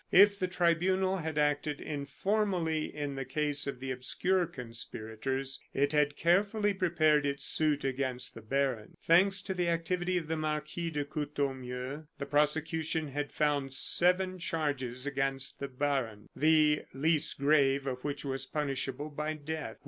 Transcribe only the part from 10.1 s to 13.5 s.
of the Marquis de Courtornieu, the prosecution had